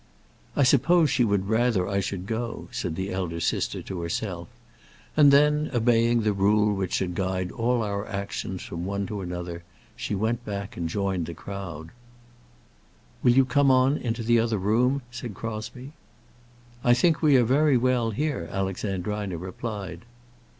[0.55, 4.47] "I suppose she would rather I should go," said the elder sister to herself;
[5.15, 9.61] and then, obeying the rule which should guide all our actions from one to another,
[9.95, 11.91] she went back and joined the crowd.
[13.21, 15.91] "Will you come on into the other room?" said Crosbie.
[16.83, 20.01] "I think we are very well here," Alexandrina replied.